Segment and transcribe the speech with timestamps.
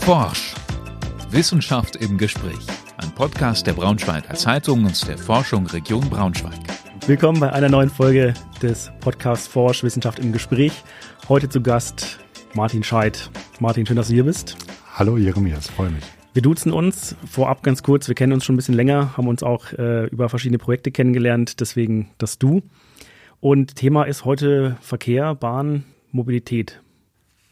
[0.00, 0.54] Forsch.
[1.30, 2.66] Wissenschaft im Gespräch.
[2.96, 6.58] Ein Podcast der Braunschweiger Zeitung und der Forschung Region Braunschweig.
[7.06, 10.72] Willkommen bei einer neuen Folge des Podcasts Forsch Wissenschaft im Gespräch.
[11.28, 12.18] Heute zu Gast
[12.54, 13.30] Martin Scheidt.
[13.60, 14.56] Martin, schön, dass du hier bist.
[14.94, 16.04] Hallo Jeremias, freue mich.
[16.32, 18.08] Wir duzen uns vorab ganz kurz.
[18.08, 21.60] Wir kennen uns schon ein bisschen länger, haben uns auch äh, über verschiedene Projekte kennengelernt,
[21.60, 22.62] deswegen das Du.
[23.38, 26.82] Und Thema ist heute Verkehr, Bahn, Mobilität.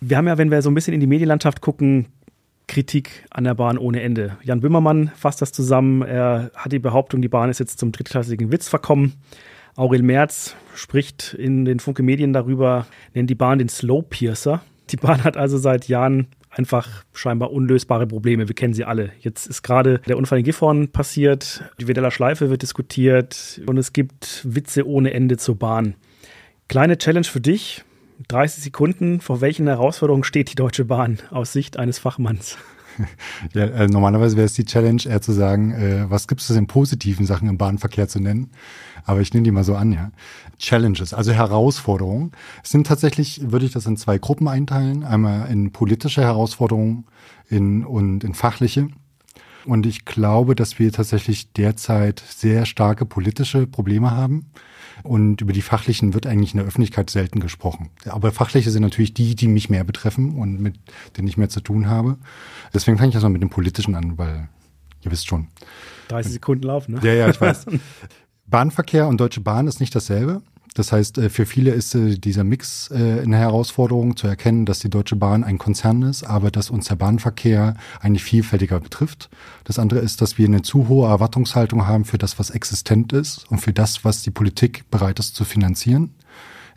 [0.01, 2.07] Wir haben ja, wenn wir so ein bisschen in die Medienlandschaft gucken,
[2.69, 4.37] Kritik an der Bahn ohne Ende.
[4.43, 6.03] Jan Böhmermann fasst das zusammen.
[6.03, 9.15] Er hat die Behauptung, die Bahn ist jetzt zum drittklassigen Witz verkommen.
[9.75, 14.63] Aurel Merz spricht in den Funke Medien darüber, nennt die Bahn den Slowpiercer.
[14.91, 18.49] Die Bahn hat also seit Jahren einfach scheinbar unlösbare Probleme.
[18.49, 19.11] Wir kennen sie alle.
[19.21, 23.93] Jetzt ist gerade der Unfall in Gifhorn passiert, die Wedeller Schleife wird diskutiert und es
[23.93, 25.95] gibt Witze ohne Ende zur Bahn.
[26.69, 27.85] Kleine Challenge für dich.
[28.27, 29.21] 30 Sekunden.
[29.21, 32.57] Vor welchen Herausforderungen steht die Deutsche Bahn aus Sicht eines Fachmanns?
[33.55, 36.67] Ja, äh, normalerweise wäre es die Challenge, eher zu sagen, äh, was gibt es denn
[36.67, 38.51] positiven Sachen im Bahnverkehr zu nennen?
[39.05, 40.11] Aber ich nehme die mal so an, ja.
[40.59, 42.33] Challenges, also Herausforderungen.
[42.65, 45.05] Es sind tatsächlich, würde ich das in zwei Gruppen einteilen.
[45.05, 47.07] Einmal in politische Herausforderungen
[47.49, 48.89] in, und in fachliche.
[49.65, 54.47] Und ich glaube, dass wir tatsächlich derzeit sehr starke politische Probleme haben.
[55.03, 57.91] Und über die fachlichen wird eigentlich in der Öffentlichkeit selten gesprochen.
[58.07, 60.79] Aber fachliche sind natürlich die, die mich mehr betreffen und mit
[61.17, 62.19] denen ich mehr zu tun habe.
[62.75, 64.49] Deswegen fange ich erstmal mit dem politischen an, weil
[65.03, 65.49] ihr wisst schon.
[66.09, 67.01] 30 Sekunden laufen, ne?
[67.03, 67.67] Ja, ja, ich weiß.
[68.47, 70.43] Bahnverkehr und Deutsche Bahn ist nicht dasselbe.
[70.75, 74.79] Das heißt, äh, für viele ist äh, dieser Mix äh, eine Herausforderung zu erkennen, dass
[74.79, 79.31] die Deutsche Bahn ein Konzern ist, aber dass uns der Bahnverkehr eigentlich vielfältiger betrifft.
[79.65, 83.51] Das andere ist, dass wir eine zu hohe Erwartungshaltung haben für das, was existent ist
[83.51, 86.11] und für das, was die Politik bereit ist zu finanzieren.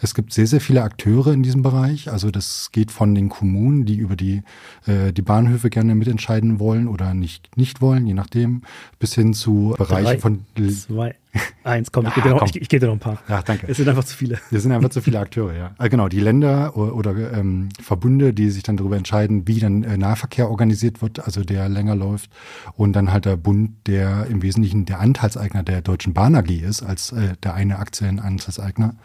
[0.03, 2.11] Es gibt sehr, sehr viele Akteure in diesem Bereich.
[2.11, 4.41] Also das geht von den Kommunen, die über die,
[4.87, 8.63] äh, die Bahnhöfe gerne mitentscheiden wollen oder nicht, nicht wollen, je nachdem,
[8.97, 10.45] bis hin zu Bereichen von...
[10.71, 11.15] Zwei,
[11.63, 13.19] eins, komm, ich gebe dir, noch, ich, ich gebe dir noch ein paar.
[13.29, 13.67] Ja, danke.
[13.69, 14.39] Es sind einfach zu viele.
[14.51, 15.75] Es sind einfach zu viele Akteure, ja.
[15.77, 19.83] Äh, genau, die Länder oder, oder ähm, Verbünde, die sich dann darüber entscheiden, wie dann
[19.83, 22.31] äh, Nahverkehr organisiert wird, also der länger läuft.
[22.73, 26.81] Und dann halt der Bund, der im Wesentlichen der Anteilseigner der Deutschen Bahn AG ist,
[26.81, 28.95] als äh, der eine Aktienanteilseigner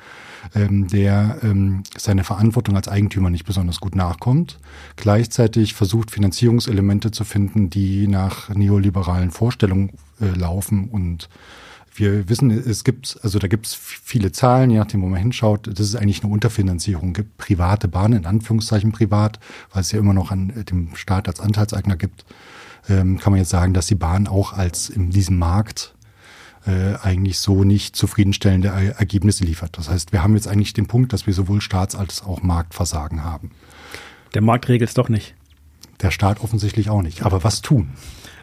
[0.54, 4.58] ähm, der ähm, seine Verantwortung als Eigentümer nicht besonders gut nachkommt.
[4.96, 11.28] Gleichzeitig versucht Finanzierungselemente zu finden, die nach neoliberalen Vorstellungen äh, laufen und
[11.98, 15.66] wir wissen, es gibt, also da gibt es viele Zahlen, je nachdem, wo man hinschaut,
[15.66, 17.38] dass es eigentlich eine Unterfinanzierung gibt.
[17.38, 19.40] Private Bahnen, in Anführungszeichen privat,
[19.72, 22.26] weil es ja immer noch an dem Staat als Anteilseigner gibt,
[22.88, 25.94] ähm, kann man jetzt sagen, dass die Bahn auch als in diesem Markt
[26.66, 29.78] äh, eigentlich so nicht zufriedenstellende Ergebnisse liefert.
[29.78, 33.24] Das heißt, wir haben jetzt eigentlich den Punkt, dass wir sowohl Staats- als auch Marktversagen
[33.24, 33.50] haben.
[34.34, 35.34] Der Markt regelt es doch nicht.
[36.02, 37.22] Der Staat offensichtlich auch nicht.
[37.22, 37.90] Aber was tun?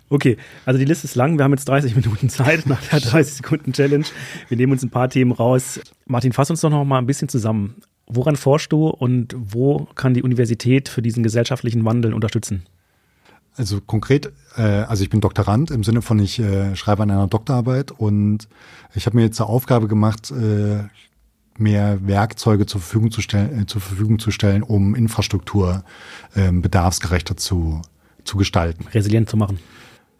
[0.10, 1.38] Okay, also die Liste ist lang.
[1.38, 4.06] Wir haben jetzt 30 Minuten Zeit nach der 30 Sekunden Challenge.
[4.48, 5.80] Wir nehmen uns ein paar Themen raus.
[6.06, 7.76] Martin, fass uns doch noch mal ein bisschen zusammen.
[8.06, 12.64] Woran forschst du und wo kann die Universität für diesen gesellschaftlichen Wandel unterstützen?
[13.56, 17.28] Also konkret, äh, also ich bin Doktorand im Sinne von, ich äh, schreibe an einer
[17.28, 18.48] Doktorarbeit und
[18.96, 20.84] ich habe mir jetzt zur Aufgabe gemacht, äh,
[21.58, 25.84] mehr Werkzeuge zur Verfügung zu stellen, äh, zur Verfügung zu stellen, um Infrastruktur
[26.34, 27.82] äh, bedarfsgerechter zu,
[28.24, 28.88] zu gestalten.
[28.92, 29.60] Resilient zu machen.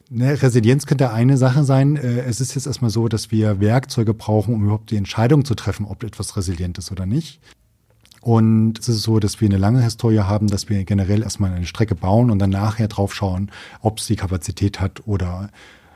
[0.10, 1.96] Ne, Resilienz könnte eine Sache sein.
[1.96, 5.56] Äh, es ist jetzt erstmal so, dass wir Werkzeuge brauchen, um überhaupt die Entscheidung zu
[5.56, 7.40] treffen, ob etwas resilient ist oder nicht.
[8.24, 11.66] Und es ist so, dass wir eine lange Historie haben, dass wir generell erstmal eine
[11.66, 13.52] Strecke bauen und dann nachher drauf schauen,
[13.82, 15.50] ob es die Kapazität hat oder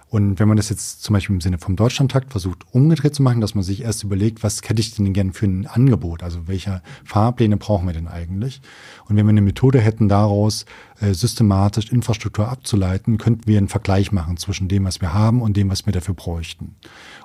[0.10, 3.42] und wenn man das jetzt zum Beispiel im Sinne vom Deutschlandtakt versucht, umgedreht zu machen,
[3.42, 6.24] dass man sich erst überlegt, was hätte ich denn gerne für ein Angebot?
[6.24, 8.62] Also welche Fahrpläne brauchen wir denn eigentlich?
[9.08, 10.66] Und wenn wir eine Methode hätten, daraus
[11.00, 15.56] äh, systematisch Infrastruktur abzuleiten, könnten wir einen Vergleich machen zwischen dem, was wir haben und
[15.56, 16.76] dem, was wir dafür bräuchten.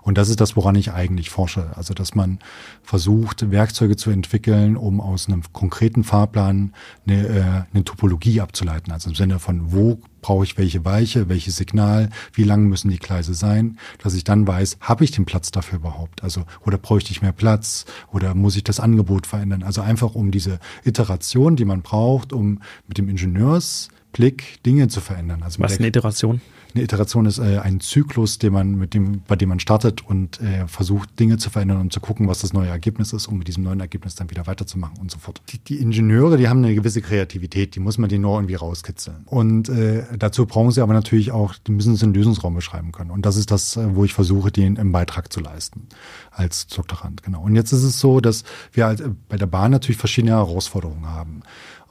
[0.03, 1.71] Und das ist das, woran ich eigentlich forsche.
[1.77, 2.39] Also, dass man
[2.83, 6.75] versucht, Werkzeuge zu entwickeln, um aus einem konkreten Fahrplan
[7.07, 8.93] eine, äh, eine Topologie abzuleiten.
[8.93, 12.99] Also im Sinne von, wo brauche ich welche Weiche, welches Signal, wie lang müssen die
[12.99, 16.23] Gleise sein, dass ich dann weiß, habe ich den Platz dafür überhaupt?
[16.23, 19.63] Also, oder bräuchte ich mehr Platz oder muss ich das Angebot verändern?
[19.63, 25.43] Also einfach um diese Iteration, die man braucht, um mit dem Ingenieursblick Dinge zu verändern.
[25.43, 26.41] Also Was ist eine Iteration?
[26.75, 30.41] Eine Iteration ist äh, ein Zyklus, den man mit dem, bei dem man startet und
[30.41, 33.49] äh, versucht, Dinge zu verändern und zu gucken, was das neue Ergebnis ist, um mit
[33.49, 35.43] diesem neuen Ergebnis dann wieder weiterzumachen und so fort.
[35.51, 39.25] Die, die Ingenieure, die haben eine gewisse Kreativität, die muss man denen nur irgendwie rauskitzeln.
[39.27, 43.11] Und äh, dazu brauchen sie aber natürlich auch, die müssen sie einen Lösungsraum beschreiben können.
[43.11, 45.89] Und das ist das, äh, wo ich versuche, den im Beitrag zu leisten
[46.31, 47.23] als Doktorand.
[47.23, 47.43] Genau.
[47.43, 51.43] Und jetzt ist es so, dass wir halt bei der Bahn natürlich verschiedene Herausforderungen haben.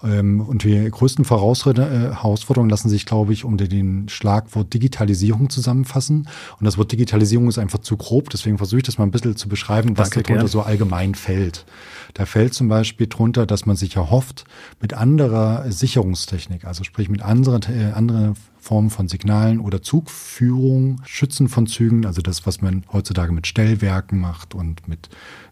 [0.03, 6.27] Ähm, und die größten Herausforderungen lassen sich, glaube ich, unter den Schlagwort Digitalisierung zusammenfassen.
[6.59, 9.36] Und das Wort Digitalisierung ist einfach zu grob, deswegen versuche ich das mal ein bisschen
[9.36, 10.51] zu beschreiben, was Danke, darunter gern.
[10.51, 11.65] so allgemein fällt.
[12.13, 14.45] Da fällt zum Beispiel drunter, dass man sich erhofft,
[14.81, 21.48] mit anderer Sicherungstechnik, also sprich mit anderen, äh, anderen Formen von Signalen oder Zugführung, Schützen
[21.48, 25.09] von Zügen, also das, was man heutzutage mit Stellwerken macht und mit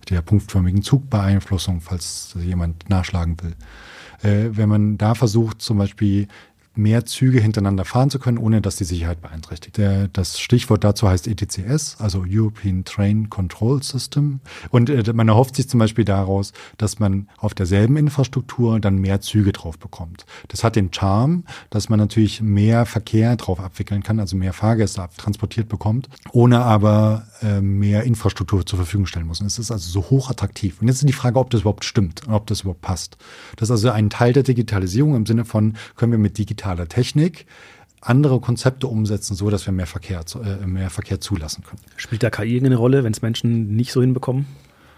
[0.10, 3.56] der punktförmigen Zugbeeinflussung, falls jemand nachschlagen will.
[4.22, 6.28] Äh, wenn man da versucht, zum Beispiel
[6.80, 9.78] mehr Züge hintereinander fahren zu können, ohne dass die Sicherheit beeinträchtigt.
[9.78, 14.40] Der, das Stichwort dazu heißt ETCS, also European Train Control System.
[14.70, 19.22] Und äh, man erhofft sich zum Beispiel daraus, dass man auf derselben Infrastruktur dann mehr
[19.22, 20.26] Züge drauf bekommt.
[20.48, 25.08] Das hat den Charme, dass man natürlich mehr Verkehr drauf abwickeln kann, also mehr Fahrgäste
[25.18, 29.42] transportiert bekommt, ohne aber äh, mehr Infrastruktur zur Verfügung stellen muss.
[29.42, 30.82] Und es ist also so hoch attraktiv.
[30.82, 33.18] Und jetzt ist die Frage, ob das überhaupt stimmt und ob das überhaupt passt.
[33.56, 36.88] Das ist also ein Teil der Digitalisierung im Sinne von, können wir mit digital digitaler
[36.88, 37.46] Technik
[38.02, 41.82] andere Konzepte umsetzen, so dass wir mehr Verkehr, äh, mehr Verkehr zulassen können.
[41.98, 44.46] Spielt da KI eine Rolle, wenn es Menschen nicht so hinbekommen?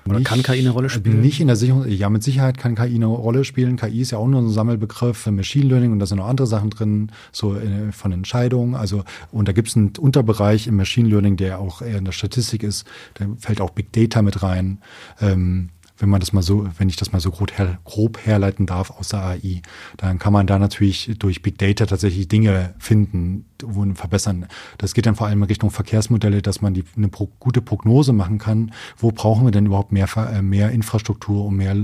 [0.05, 1.19] Oder nicht, kann KI eine Rolle spielen?
[1.19, 3.75] Nicht in der Sicherung, ja, mit Sicherheit kann KI eine Rolle spielen.
[3.75, 6.45] KI ist ja auch nur ein Sammelbegriff für Machine Learning und da sind noch andere
[6.45, 8.75] Sachen drin, so äh, von Entscheidungen.
[8.75, 12.11] Also, und da gibt es einen Unterbereich im Machine Learning, der auch eher in der
[12.11, 12.85] Statistik ist.
[13.15, 14.77] Da fällt auch Big Data mit rein.
[15.19, 15.69] Ähm,
[16.01, 18.91] wenn man das mal so, wenn ich das mal so grob, her, grob herleiten darf
[18.91, 19.61] aus der AI,
[19.97, 24.47] dann kann man da natürlich durch Big Data tatsächlich Dinge finden, wo verbessern.
[24.77, 28.13] Das geht dann vor allem in Richtung Verkehrsmodelle, dass man die, eine pro, gute Prognose
[28.13, 28.71] machen kann.
[28.97, 31.75] Wo brauchen wir denn überhaupt mehr, äh, mehr Infrastruktur, um mehr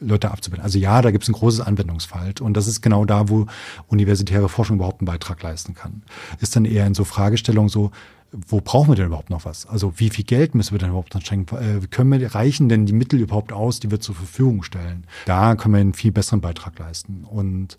[0.00, 0.64] Leute abzubilden.
[0.64, 3.46] Also ja, da gibt es ein großes Anwendungsfeld und das ist genau da, wo
[3.86, 6.02] universitäre Forschung überhaupt einen Beitrag leisten kann.
[6.40, 7.92] Ist dann eher in so Fragestellungen so,
[8.32, 9.66] wo brauchen wir denn überhaupt noch was?
[9.66, 11.56] Also wie viel Geld müssen wir denn überhaupt noch schenken?
[11.56, 15.04] Äh, können wir, reichen denn die Mittel überhaupt aus, die wir zur Verfügung stellen?
[15.26, 17.24] Da können wir einen viel besseren Beitrag leisten.
[17.24, 17.78] Und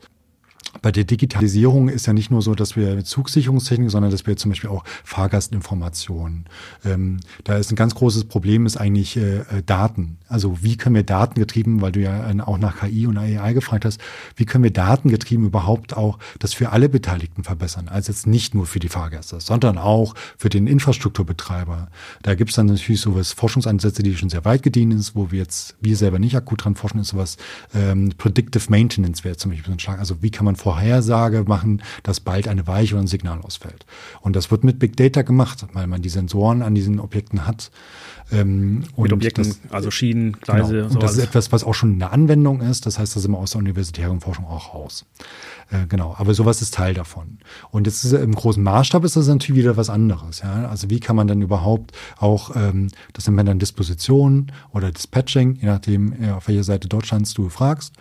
[0.82, 4.52] bei der Digitalisierung ist ja nicht nur so, dass wir Zugsicherungstechnik, sondern dass wir zum
[4.52, 6.46] Beispiel auch Fahrgastinformationen.
[6.84, 10.18] Ähm, da ist ein ganz großes Problem, ist eigentlich äh, äh Daten.
[10.28, 14.02] Also wie können wir datengetrieben, weil du ja auch nach KI und AI gefragt hast,
[14.36, 17.88] wie können wir datengetrieben überhaupt auch das für alle Beteiligten verbessern?
[17.88, 21.90] Also jetzt nicht nur für die Fahrgäste, sondern auch für den Infrastrukturbetreiber.
[22.24, 25.40] Da gibt es dann natürlich sowas Forschungsansätze, die schon sehr weit gediehen sind, wo wir
[25.40, 27.38] jetzt, wir selber nicht akut dran forschen, ist sowas
[27.74, 30.00] ähm, Predictive Maintenance wäre zum Beispiel so ein Schlag.
[30.00, 33.86] Also wie kann man Vorhersage machen, dass bald eine Weiche oder ein Signal ausfällt.
[34.22, 37.72] Und das wird mit Big Data gemacht, weil man die Sensoren an diesen Objekten hat.
[38.34, 40.74] Ähm, mit Objekten, das, also Schienen, Gleise.
[40.74, 40.94] Genau.
[40.94, 42.86] Und das ist etwas, was auch schon eine Anwendung ist.
[42.86, 45.06] Das heißt, das ist immer aus der universitären Forschung auch raus.
[45.72, 47.40] Äh, genau, aber sowas ist Teil davon.
[47.72, 50.42] Und jetzt ist im großen Maßstab ist das natürlich wieder was anderes.
[50.42, 50.68] Ja?
[50.68, 55.56] Also wie kann man dann überhaupt auch, ähm, das nennt man dann Disposition oder Dispatching,
[55.56, 57.94] je nachdem, ja, auf welcher Seite Deutschlands du fragst.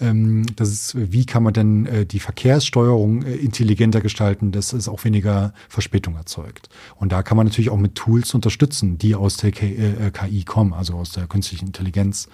[0.00, 4.88] Ähm, das ist, wie kann man denn äh, die Verkehrssteuerung äh, intelligenter gestalten, dass es
[4.88, 6.68] auch weniger Verspätung erzeugt.
[6.96, 10.72] Und da kann man natürlich auch mit Tools unterstützen, die aus der KI äh, kommen,
[10.72, 12.28] also aus der künstlichen Intelligenz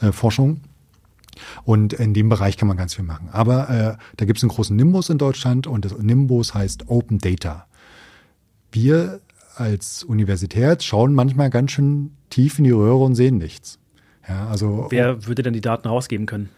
[0.00, 0.62] äh.
[1.64, 3.28] Und in dem Bereich kann man ganz viel machen.
[3.32, 7.18] Aber äh, da gibt es einen großen Nimbus in Deutschland und das Nimbus heißt Open
[7.18, 7.66] Data.
[8.72, 9.20] Wir
[9.56, 13.78] als Universität schauen manchmal ganz schön tief in die Röhre und sehen nichts.
[14.28, 16.50] Ja, also, Wer würde denn die Daten rausgeben können?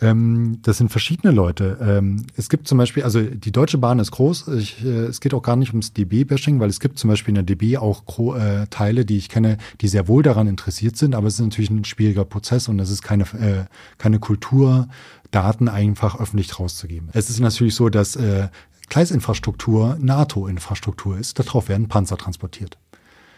[0.00, 1.78] Ähm, das sind verschiedene Leute.
[1.80, 4.48] Ähm, es gibt zum Beispiel, also die Deutsche Bahn ist groß.
[4.48, 7.44] Ich, äh, es geht auch gar nicht ums DB-Bashing, weil es gibt zum Beispiel in
[7.46, 8.02] der DB auch
[8.36, 11.14] äh, Teile, die ich kenne, die sehr wohl daran interessiert sind.
[11.14, 13.64] Aber es ist natürlich ein schwieriger Prozess und es ist keine, äh,
[13.98, 14.88] keine Kultur,
[15.30, 17.08] Daten einfach öffentlich rauszugeben.
[17.12, 18.48] Es ist natürlich so, dass äh,
[18.88, 21.38] Gleisinfrastruktur NATO-Infrastruktur ist.
[21.38, 22.76] Darauf werden Panzer transportiert.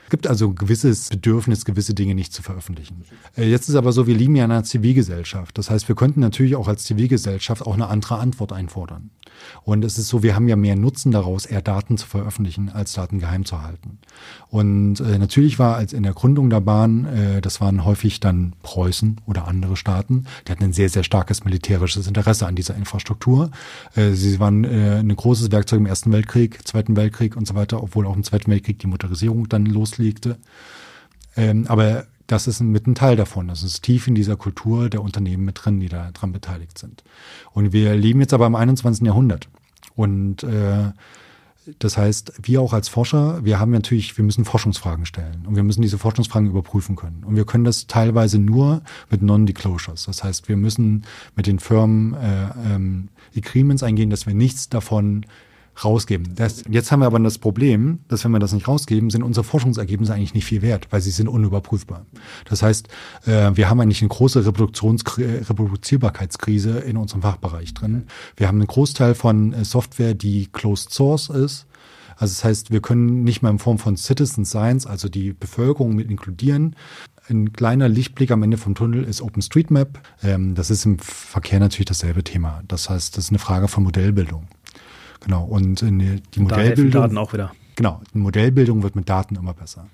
[0.05, 3.05] Es gibt also ein gewisses Bedürfnis, gewisse Dinge nicht zu veröffentlichen.
[3.37, 5.57] Äh, jetzt ist aber so, wir lieben ja in einer Zivilgesellschaft.
[5.59, 9.11] Das heißt, wir könnten natürlich auch als Zivilgesellschaft auch eine andere Antwort einfordern.
[9.63, 12.93] Und es ist so, wir haben ja mehr Nutzen daraus, eher Daten zu veröffentlichen, als
[12.93, 13.99] Daten geheim zu halten.
[14.49, 18.55] Und äh, natürlich war als in der Gründung der Bahn, äh, das waren häufig dann
[18.63, 23.51] Preußen oder andere Staaten, die hatten ein sehr, sehr starkes militärisches Interesse an dieser Infrastruktur.
[23.95, 28.07] Sie waren äh, ein großes Werkzeug im Ersten Weltkrieg, Zweiten Weltkrieg und so weiter, obwohl
[28.07, 29.67] auch im Zweiten Weltkrieg die Motorisierung dann
[29.99, 30.39] loslegte.
[31.37, 33.49] Ähm, aber das ist mit ein Teil davon.
[33.49, 37.05] Das ist tief in dieser Kultur der Unternehmen mit drin, die da dran beteiligt sind.
[37.53, 39.07] Und wir leben jetzt aber im 21.
[39.07, 39.49] Jahrhundert.
[39.95, 40.93] Und äh,
[41.79, 45.63] das heißt, wir auch als Forscher, wir haben natürlich, wir müssen Forschungsfragen stellen und wir
[45.63, 47.25] müssen diese Forschungsfragen überprüfen können.
[47.25, 50.05] Und wir können das teilweise nur mit Non-Disclosures.
[50.05, 51.05] Das heißt, wir müssen
[51.37, 55.25] mit den Firmen äh, ähm, Agreements eingehen, dass wir nichts davon
[55.83, 56.35] rausgeben.
[56.35, 59.45] Das, jetzt haben wir aber das Problem, dass wenn wir das nicht rausgeben, sind unsere
[59.45, 62.07] Forschungsergebnisse eigentlich nicht viel wert, weil sie sind unüberprüfbar.
[62.49, 62.89] Das heißt,
[63.27, 68.07] äh, wir haben eigentlich eine große Reproduktions Reproduzierbarkeitskrise in unserem Fachbereich drin.
[68.37, 71.67] Wir haben einen Großteil von äh, Software, die closed source ist.
[72.17, 75.97] Also das heißt, wir können nicht mal in Form von Citizen Science, also die Bevölkerung
[75.97, 76.77] mit inkludieren.
[77.29, 80.01] Ein kleiner Lichtblick am Ende vom Tunnel ist OpenStreetMap.
[80.23, 82.63] Ähm, das ist im Verkehr natürlich dasselbe Thema.
[82.69, 84.47] Das heißt, das ist eine Frage von Modellbildung.
[85.25, 85.45] Genau.
[85.45, 87.03] Und die und Modellbildung.
[87.03, 87.53] Daten auch wieder.
[87.77, 88.01] Genau.
[88.13, 89.87] Die Modellbildung wird mit Daten immer besser.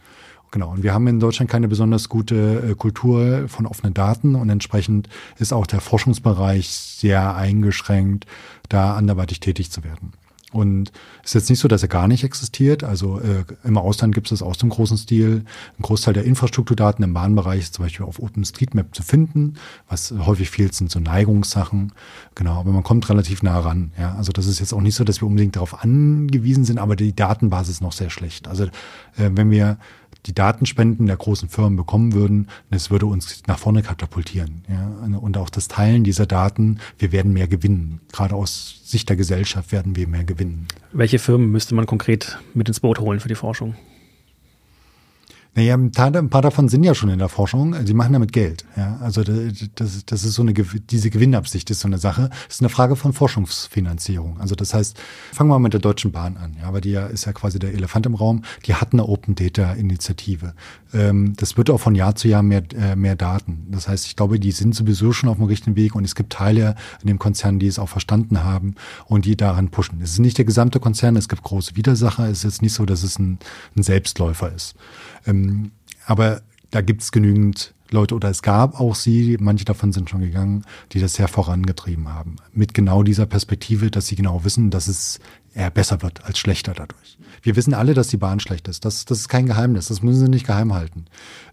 [0.51, 0.73] Genau.
[0.73, 5.09] Und wir haben in Deutschland keine besonders gute äh, Kultur von offenen Daten und entsprechend
[5.39, 8.27] ist auch der Forschungsbereich sehr eingeschränkt,
[8.69, 10.13] da anderweitig tätig zu werden.
[10.53, 10.91] Und
[11.23, 12.83] ist jetzt nicht so, dass er gar nicht existiert.
[12.83, 15.45] Also äh, im Ausland gibt es das aus dem großen Stil.
[15.79, 19.55] Ein Großteil der Infrastrukturdaten im Bahnbereich ist zum Beispiel auf OpenStreetMap zu finden.
[19.89, 21.93] Was häufig fehlt, sind so Neigungssachen.
[22.35, 23.93] Genau, aber man kommt relativ nah ran.
[23.99, 26.97] Ja, also das ist jetzt auch nicht so, dass wir unbedingt darauf angewiesen sind, aber
[26.97, 28.49] die Datenbasis ist noch sehr schlecht.
[28.49, 28.69] Also äh,
[29.17, 29.79] wenn wir
[30.27, 34.63] die Datenspenden der großen Firmen bekommen würden, es würde uns nach vorne katapultieren.
[34.69, 35.19] Ja?
[35.19, 38.01] Und auch das Teilen dieser Daten, wir werden mehr gewinnen.
[38.13, 40.67] Gerade aus Sicht der Gesellschaft werden wir mehr gewinnen.
[40.93, 43.75] Welche Firmen müsste man konkret mit ins Boot holen für die Forschung?
[45.55, 45.91] Naja, ein
[46.31, 47.75] paar davon sind ja schon in der Forschung.
[47.85, 48.65] Sie machen damit Geld.
[48.77, 52.31] Ja, also das, das ist so eine diese Gewinnabsicht ist so eine Sache.
[52.47, 54.41] Das ist eine Frage von Forschungsfinanzierung.
[54.41, 54.97] Also das heißt,
[55.33, 56.57] fangen wir mal mit der Deutschen Bahn an.
[56.61, 58.43] Ja, aber die ist ja quasi der Elefant im Raum.
[58.67, 60.55] Die hat eine Open Data Initiative.
[60.93, 63.67] Ähm, das wird auch von Jahr zu Jahr mehr äh, mehr Daten.
[63.71, 66.33] Das heißt, ich glaube, die sind sowieso schon auf dem richtigen Weg und es gibt
[66.33, 68.77] Teile in dem Konzern, die es auch verstanden haben
[69.07, 70.01] und die daran pushen.
[70.01, 71.17] Es ist nicht der gesamte Konzern.
[71.17, 72.27] Es gibt große Widersacher.
[72.27, 73.39] Es ist jetzt nicht so, dass es ein,
[73.77, 74.77] ein Selbstläufer ist.
[75.27, 75.40] Ähm,
[76.07, 80.21] aber da gibt es genügend Leute oder es gab auch sie, manche davon sind schon
[80.21, 82.37] gegangen, die das sehr vorangetrieben haben.
[82.53, 85.19] Mit genau dieser Perspektive, dass sie genau wissen, dass es
[85.55, 87.19] eher besser wird als schlechter dadurch.
[87.43, 88.85] Wir wissen alle, dass die Bahn schlecht ist.
[88.85, 89.89] Das, das ist kein Geheimnis.
[89.89, 91.07] Das müssen sie nicht geheim halten.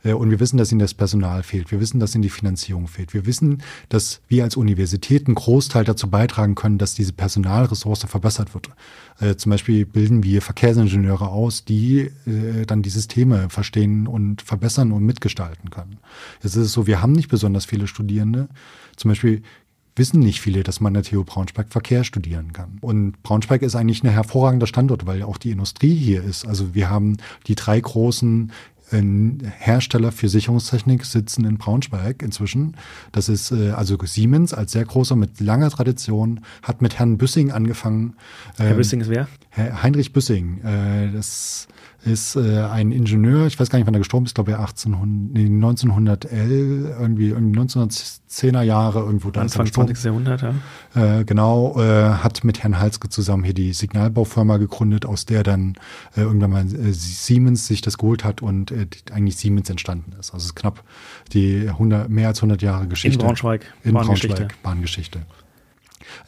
[0.04, 1.72] Äh, und wir wissen, dass ihnen das Personal fehlt.
[1.72, 3.14] Wir wissen, dass ihnen die Finanzierung fehlt.
[3.14, 8.54] Wir wissen, dass wir als Universität einen Großteil dazu beitragen können, dass diese Personalressource verbessert
[8.54, 8.70] wird.
[9.20, 14.92] Äh, zum Beispiel bilden wir Verkehrsingenieure aus, die äh, dann die Systeme verstehen und verbessern
[14.92, 15.98] und mitgestalten können.
[16.44, 18.50] Jetzt ist es so, wir haben nicht besonders viele Studierende.
[18.96, 19.44] Zum Beispiel
[19.98, 22.78] wissen nicht viele, dass man an der TU Braunschweig Verkehr studieren kann.
[22.82, 26.46] Und Braunschweig ist eigentlich ein hervorragender Standort, weil auch die Industrie hier ist.
[26.46, 28.52] Also wir haben die drei großen
[28.90, 32.78] Hersteller für Sicherungstechnik sitzen in Braunschweig inzwischen.
[33.12, 37.52] Das ist äh, also Siemens als sehr großer mit langer Tradition, hat mit Herrn Büssing
[37.52, 38.16] angefangen.
[38.56, 39.28] Herr ähm, Büssing ist wer?
[39.58, 40.62] Heinrich Büssing.
[40.64, 41.68] Äh, das
[42.08, 45.34] ist äh, ein Ingenieur, ich weiß gar nicht, wann er gestorben ist, glaube ich 1800,
[45.34, 49.42] nee, 1911, irgendwie, irgendwie 1910er Jahre irgendwo da.
[49.42, 50.04] Anfang 20.
[50.04, 51.20] Jahrhundert, ja.
[51.20, 55.76] Äh, genau, äh, hat mit Herrn Halske zusammen hier die Signalbaufirma gegründet, aus der dann
[56.16, 60.34] äh, irgendwann mal äh, Siemens sich das geholt hat und äh, eigentlich Siemens entstanden ist.
[60.34, 60.84] Also es ist knapp
[61.34, 63.20] die 100, mehr als 100 Jahre Geschichte.
[63.20, 63.66] In Braunschweig.
[63.84, 64.36] In Bahngeschichte.
[64.36, 65.20] Braunschweig, Bahngeschichte.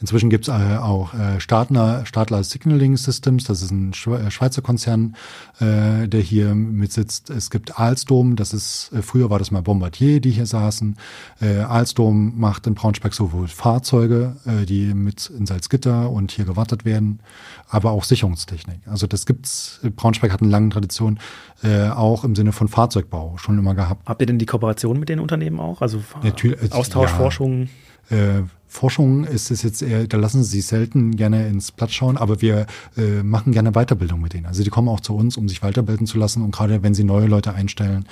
[0.00, 4.62] Inzwischen gibt es äh, auch äh, Stadler, Stadler Signaling Systems, das ist ein äh, Schweizer
[4.62, 5.16] Konzern,
[5.60, 7.30] äh, der hier mitsitzt.
[7.30, 10.96] Es gibt Alstom, das ist, äh, früher war das mal Bombardier, die hier saßen.
[11.40, 16.84] Äh, Alstom macht in Braunschweig sowohl Fahrzeuge, äh, die mit in Salzgitter und hier gewartet
[16.84, 17.20] werden,
[17.68, 18.80] aber auch Sicherungstechnik.
[18.86, 21.18] Also das gibt's, Braunschweig hat eine lange Tradition,
[21.62, 24.08] äh, auch im Sinne von Fahrzeugbau schon immer gehabt.
[24.08, 25.82] Habt ihr denn die Kooperation mit den Unternehmen auch?
[25.82, 27.16] Also Natürlich, Austausch, ja.
[27.16, 27.68] Forschung?
[28.10, 32.40] Äh, Forschung ist es jetzt eher, da lassen sie selten gerne ins Platz schauen, aber
[32.40, 34.46] wir äh, machen gerne Weiterbildung mit denen.
[34.46, 37.02] Also die kommen auch zu uns, um sich weiterbilden zu lassen und gerade wenn sie
[37.02, 38.04] neue Leute einstellen,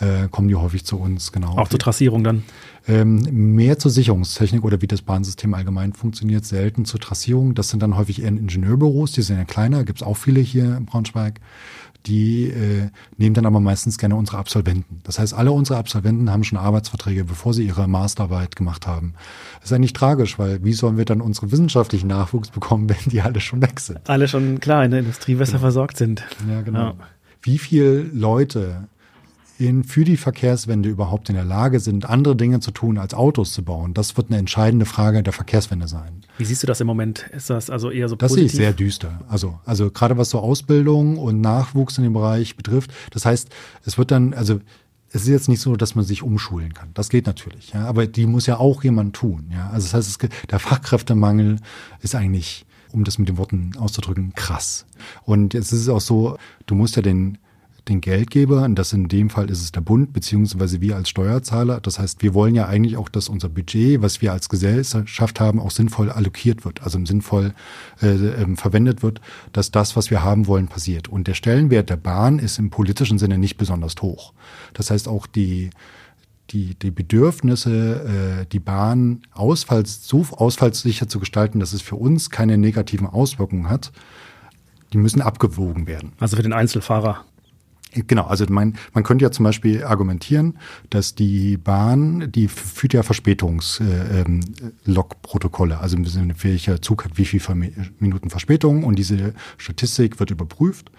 [0.00, 1.58] äh, kommen die häufig zu uns, genau.
[1.58, 2.44] Auch zur Trassierung dann?
[2.88, 7.54] Ähm, mehr zur Sicherungstechnik oder wie das Bahnsystem allgemein funktioniert, selten zur Trassierung.
[7.54, 10.78] Das sind dann häufig eher Ingenieurbüros, die sind ja kleiner, gibt es auch viele hier
[10.78, 11.40] in Braunschweig
[12.06, 15.00] die äh, nehmen dann aber meistens gerne unsere Absolventen.
[15.04, 19.14] Das heißt, alle unsere Absolventen haben schon Arbeitsverträge, bevor sie ihre Masterarbeit gemacht haben.
[19.60, 23.20] Das ist eigentlich tragisch, weil wie sollen wir dann unseren wissenschaftlichen Nachwuchs bekommen, wenn die
[23.20, 24.08] alle schon weg sind?
[24.08, 25.58] Alle schon klar in der Industrie besser ja.
[25.58, 26.24] versorgt sind.
[26.48, 26.78] Ja, genau.
[26.78, 26.94] Ja.
[27.42, 28.88] Wie viele Leute
[29.58, 33.52] in, für die Verkehrswende überhaupt in der Lage sind, andere Dinge zu tun, als Autos
[33.52, 33.94] zu bauen.
[33.94, 36.22] Das wird eine entscheidende Frage der Verkehrswende sein.
[36.38, 37.26] Wie siehst du das im Moment?
[37.32, 38.50] Ist das also eher so das positiv?
[38.50, 39.20] Das sehe ich sehr düster.
[39.28, 42.92] Also, also gerade was so Ausbildung und Nachwuchs in dem Bereich betrifft.
[43.10, 43.48] Das heißt,
[43.84, 44.60] es wird dann, also
[45.10, 46.90] es ist jetzt nicht so, dass man sich umschulen kann.
[46.92, 47.86] Das geht natürlich, ja.
[47.86, 49.70] Aber die muss ja auch jemand tun, ja.
[49.70, 51.58] Also das heißt, es, der Fachkräftemangel
[52.02, 54.84] ist eigentlich, um das mit den Worten auszudrücken, krass.
[55.24, 56.36] Und jetzt ist es auch so,
[56.66, 57.38] du musst ja den
[57.88, 61.80] den Geldgeber, und das in dem Fall ist es der Bund, beziehungsweise wir als Steuerzahler.
[61.80, 65.60] Das heißt, wir wollen ja eigentlich auch, dass unser Budget, was wir als Gesellschaft haben,
[65.60, 67.54] auch sinnvoll allokiert wird, also sinnvoll
[68.02, 69.20] äh, ähm, verwendet wird,
[69.52, 71.08] dass das, was wir haben wollen, passiert.
[71.08, 74.32] Und der Stellenwert der Bahn ist im politischen Sinne nicht besonders hoch.
[74.74, 75.70] Das heißt, auch die
[76.50, 82.30] die, die Bedürfnisse, äh, die Bahn ausfalls, so ausfallssicher zu gestalten, dass es für uns
[82.30, 83.92] keine negativen Auswirkungen hat,
[84.92, 86.12] die müssen abgewogen werden.
[86.20, 87.24] Also für den Einzelfahrer.
[87.92, 90.58] Genau, also mein, man könnte ja zum Beispiel argumentieren,
[90.90, 97.16] dass die Bahn, die führt ja Verspätungslogprotokolle, äh, ähm, also im Sinne, welcher Zug hat
[97.16, 97.40] wie viele
[97.98, 100.90] Minuten Verspätung und diese Statistik wird überprüft.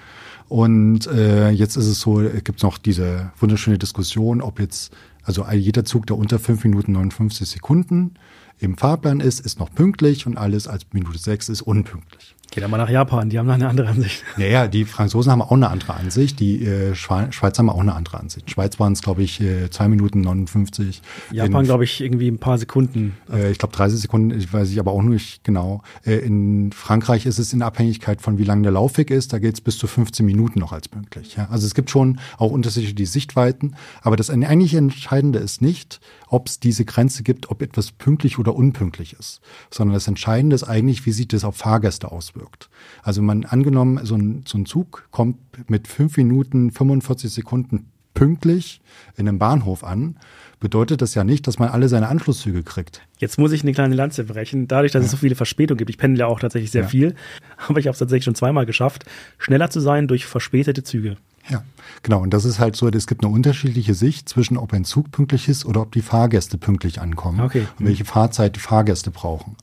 [0.47, 5.45] Und äh, jetzt ist es so, es gibt noch diese wunderschöne Diskussion, ob jetzt, also
[5.51, 8.13] jeder Zug, der unter 5 Minuten 59 Sekunden
[8.59, 12.36] im Fahrplan ist, ist noch pünktlich und alles als Minute 6 ist unpünktlich.
[12.51, 14.23] Geh da mal nach Japan, die haben da eine andere Ansicht.
[14.37, 18.19] Naja, die Franzosen haben auch eine andere Ansicht, die äh, Schweiz haben auch eine andere
[18.19, 18.49] Ansicht.
[18.49, 21.01] Schweiz waren es, glaube ich, äh, zwei Minuten 59.
[21.31, 23.17] Japan, glaube ich, irgendwie ein paar Sekunden.
[23.31, 25.81] Äh, ich glaube 30 Sekunden, ich weiß ich aber auch nicht genau.
[26.05, 29.55] Äh, in Frankreich ist es in Abhängigkeit von wie lang der Laufweg ist, da geht
[29.55, 31.35] es bis zu 15 Minuten noch als pünktlich.
[31.35, 31.47] Ja?
[31.51, 35.99] Also es gibt schon auch unterschiedliche Sichtweiten, aber das eigentlich Entscheidende ist nicht,
[36.29, 40.63] ob es diese Grenze gibt, ob etwas pünktlich oder unpünktlich ist, sondern das Entscheidende ist
[40.63, 42.69] eigentlich, wie sieht es auf Fahrgäste auswirkt.
[43.03, 45.37] Also man angenommen, so ein, so ein Zug kommt
[45.69, 48.81] mit fünf Minuten 45 Sekunden pünktlich
[49.15, 50.17] in einem Bahnhof an,
[50.59, 53.01] bedeutet das ja nicht, dass man alle seine Anschlusszüge kriegt.
[53.19, 54.67] Jetzt muss ich eine kleine Lanze brechen.
[54.67, 55.05] Dadurch, dass ja.
[55.05, 56.87] es so viele Verspätungen gibt, ich pendle ja auch tatsächlich sehr ja.
[56.87, 57.15] viel,
[57.67, 59.05] aber ich habe es tatsächlich schon zweimal geschafft,
[59.37, 61.17] schneller zu sein durch verspätete Züge.
[61.49, 61.63] Ja,
[62.03, 62.21] genau.
[62.21, 65.47] Und das ist halt so, es gibt eine unterschiedliche Sicht zwischen, ob ein Zug pünktlich
[65.47, 67.41] ist oder ob die Fahrgäste pünktlich ankommen.
[67.41, 67.67] Okay.
[67.79, 69.55] Und welche Fahrzeit die Fahrgäste brauchen.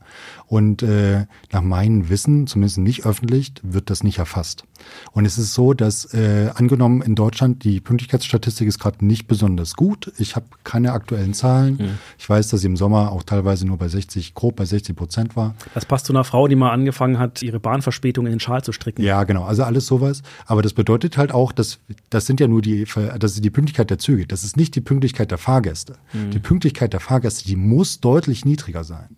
[0.47, 4.64] Und äh, nach meinem Wissen, zumindest nicht öffentlich, wird das nicht erfasst.
[5.12, 9.75] Und es ist so, dass äh, angenommen in Deutschland die Pünktlichkeitsstatistik ist gerade nicht besonders
[9.75, 10.12] gut.
[10.19, 11.79] Ich habe keine aktuellen Zahlen.
[11.79, 11.99] Mhm.
[12.19, 15.37] Ich weiß, dass sie im Sommer auch teilweise nur bei 60, grob bei 60 Prozent
[15.37, 15.55] war.
[15.73, 18.73] Das passt zu einer Frau, die mal angefangen hat, ihre Bahnverspätung in den Schal zu
[18.73, 19.03] stricken.
[19.03, 19.45] Ja, genau.
[19.45, 20.23] Also alles sowas.
[20.47, 21.74] Aber das bedeutet halt auch, dass
[22.11, 22.87] das sind ja nur die,
[23.19, 24.26] das ist die Pünktlichkeit der Züge.
[24.26, 25.97] Das ist nicht die Pünktlichkeit der Fahrgäste.
[26.12, 26.31] Mhm.
[26.31, 29.16] Die Pünktlichkeit der Fahrgäste, die muss deutlich niedriger sein.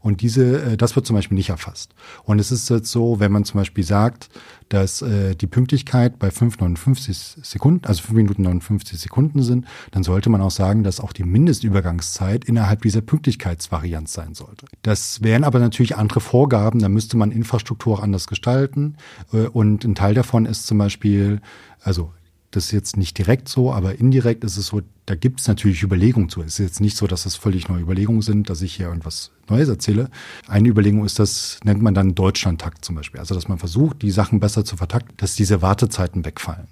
[0.00, 1.94] Und diese, äh, das wird zum Beispiel nicht erfasst.
[2.24, 4.28] Und es ist jetzt so, wenn man zum Beispiel sagt,
[4.68, 10.30] dass äh, die Pünktlichkeit bei 5,59 Sekunden, also 5 Minuten 59 Sekunden sind, dann sollte
[10.30, 14.66] man auch sagen, dass auch die Mindestübergangszeit innerhalb dieser Pünktlichkeitsvarianz sein sollte.
[14.82, 18.96] Das wären aber natürlich andere Vorgaben, da müsste man Infrastruktur auch anders gestalten.
[19.32, 21.40] Äh, und ein Teil davon ist zum Beispiel,
[21.80, 22.12] also
[22.50, 25.82] das ist jetzt nicht direkt so, aber indirekt ist es so, da gibt es natürlich
[25.82, 26.40] Überlegungen zu.
[26.40, 29.32] Es ist jetzt nicht so, dass das völlig neue Überlegungen sind, dass ich hier irgendwas
[29.48, 30.10] Neues erzähle.
[30.46, 33.20] Eine Überlegung ist, das nennt man dann Deutschlandtakt zum Beispiel.
[33.20, 36.68] Also, dass man versucht, die Sachen besser zu vertakten, dass diese Wartezeiten wegfallen.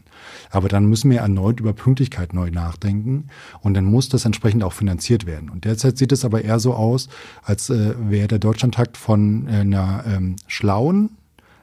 [0.50, 3.28] Aber dann müssen wir erneut über Pünktlichkeit neu nachdenken
[3.60, 5.50] und dann muss das entsprechend auch finanziert werden.
[5.50, 7.08] Und derzeit sieht es aber eher so aus,
[7.42, 11.10] als äh, wäre der Deutschlandtakt von äh, einer ähm, schlauen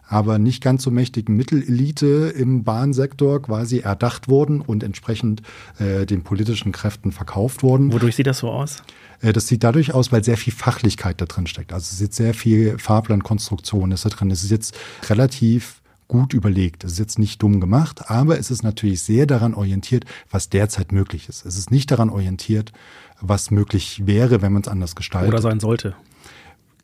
[0.07, 5.41] aber nicht ganz so mächtigen Mittelelite im Bahnsektor quasi erdacht worden und entsprechend
[5.79, 7.93] äh, den politischen Kräften verkauft worden.
[7.93, 8.83] Wodurch sieht das so aus?
[9.21, 11.73] Äh, das sieht dadurch aus, weil sehr viel Fachlichkeit da drin steckt.
[11.73, 14.31] Also es ist jetzt sehr viel Fahrplankonstruktion ist da drin.
[14.31, 14.77] Es ist jetzt
[15.09, 16.83] relativ gut überlegt.
[16.83, 20.91] Es ist jetzt nicht dumm gemacht, aber es ist natürlich sehr daran orientiert, was derzeit
[20.91, 21.45] möglich ist.
[21.45, 22.71] Es ist nicht daran orientiert,
[23.19, 25.33] was möglich wäre, wenn man es anders gestaltet.
[25.33, 25.95] Oder sein sollte.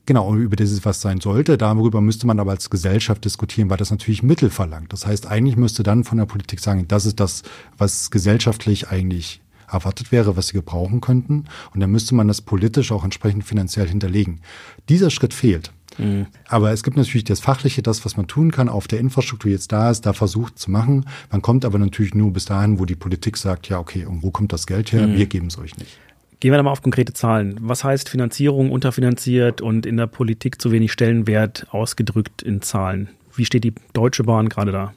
[0.10, 1.56] Genau, über dieses, was sein sollte.
[1.56, 4.92] Darüber müsste man aber als Gesellschaft diskutieren, weil das natürlich Mittel verlangt.
[4.92, 7.44] Das heißt, eigentlich müsste dann von der Politik sagen, das ist das,
[7.78, 9.40] was gesellschaftlich eigentlich
[9.72, 11.46] erwartet wäre, was sie gebrauchen könnten.
[11.76, 14.42] Und dann müsste man das politisch auch entsprechend finanziell hinterlegen.
[14.90, 15.72] Dieser Schritt fehlt.
[16.00, 16.26] Mhm.
[16.48, 19.72] Aber es gibt natürlich das Fachliche, das, was man tun kann, auf der Infrastruktur jetzt
[19.72, 21.06] da ist, da versucht zu machen.
[21.30, 24.32] Man kommt aber natürlich nur bis dahin, wo die Politik sagt, ja, okay, und wo
[24.32, 25.06] kommt das Geld her?
[25.06, 25.18] Mhm.
[25.18, 26.00] Wir geben es euch nicht.
[26.40, 27.58] Gehen wir da mal auf konkrete Zahlen.
[27.60, 33.10] Was heißt Finanzierung unterfinanziert und in der Politik zu wenig Stellenwert ausgedrückt in Zahlen?
[33.36, 34.94] Wie steht die Deutsche Bahn gerade da?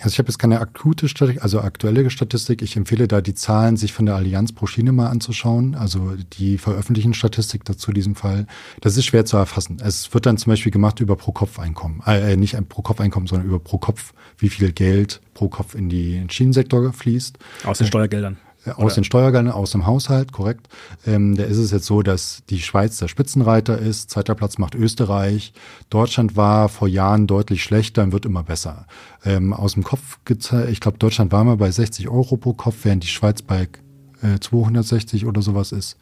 [0.00, 2.60] Also ich habe jetzt keine akute Statistik, also aktuelle Statistik.
[2.62, 5.74] Ich empfehle da die Zahlen sich von der Allianz pro Schiene mal anzuschauen.
[5.74, 8.46] Also die veröffentlichen Statistik dazu in diesem Fall.
[8.82, 9.78] Das ist schwer zu erfassen.
[9.82, 12.02] Es wird dann zum Beispiel gemacht über Pro-Kopf-Einkommen.
[12.06, 16.30] Äh, nicht ein Pro-Kopf-Einkommen, sondern über pro Kopf, wie viel Geld pro Kopf in den
[16.30, 17.38] Schienensektor fließt.
[17.64, 18.36] Aus den Steuergeldern.
[18.72, 18.94] Aus Oder?
[18.94, 20.68] den Steuergeldern, aus dem Haushalt, korrekt.
[21.06, 24.10] Ähm, da ist es jetzt so, dass die Schweiz der Spitzenreiter ist.
[24.10, 25.52] Zweiter Platz macht Österreich.
[25.90, 28.86] Deutschland war vor Jahren deutlich schlechter und wird immer besser.
[29.24, 30.18] Ähm, aus dem Kopf,
[30.68, 33.68] ich glaube, Deutschland war mal bei 60 Euro pro Kopf, während die Schweiz bei
[34.22, 35.96] äh, 260 oder sowas ist.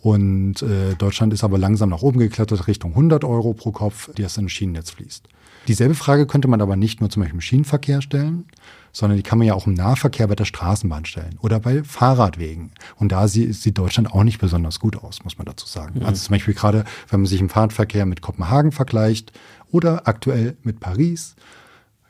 [0.00, 4.22] Und äh, Deutschland ist aber langsam nach oben geklettert Richtung 100 Euro pro Kopf, die
[4.22, 5.28] erst in Schienennetz fließt.
[5.68, 8.46] Dieselbe Frage könnte man aber nicht nur zum Beispiel im Schienenverkehr stellen,
[8.92, 12.72] sondern die kann man ja auch im Nahverkehr bei der Straßenbahn stellen oder bei Fahrradwegen.
[12.96, 16.00] Und da sieht Deutschland auch nicht besonders gut aus, muss man dazu sagen.
[16.00, 16.06] Mhm.
[16.06, 19.32] Also zum Beispiel gerade, wenn man sich im Fahrradverkehr mit Kopenhagen vergleicht
[19.70, 21.36] oder aktuell mit Paris,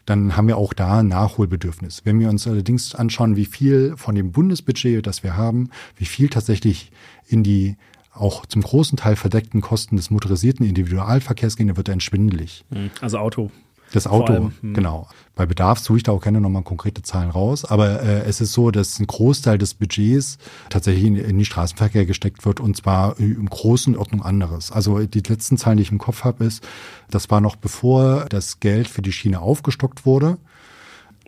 [0.04, 2.02] dann haben wir auch da ein Nachholbedürfnis.
[2.04, 6.28] Wenn wir uns allerdings anschauen, wie viel von dem Bundesbudget, das wir haben, wie viel
[6.28, 6.90] tatsächlich
[7.28, 7.76] in die
[8.14, 12.64] auch zum großen Teil verdeckten Kosten des motorisierten Individualverkehrs gehen, dann wird er schwindelig.
[12.70, 13.50] Hm, also Auto.
[13.92, 14.74] Das Auto, allem, hm.
[14.74, 15.06] genau.
[15.34, 17.64] Bei Bedarf suche ich da auch gerne nochmal konkrete Zahlen raus.
[17.64, 20.38] Aber äh, es ist so, dass ein Großteil des Budgets
[20.70, 24.72] tatsächlich in, in die Straßenverkehr gesteckt wird und zwar im großen Ordnung anderes.
[24.72, 26.66] Also die letzten Zahlen, die ich im Kopf habe, ist,
[27.10, 30.38] das war noch bevor das Geld für die Schiene aufgestockt wurde